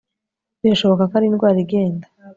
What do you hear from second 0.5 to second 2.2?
Birashoboka ko ari indwara igenda